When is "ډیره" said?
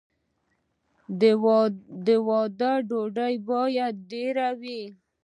4.11-4.47